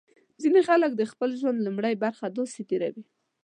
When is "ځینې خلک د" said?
0.41-1.01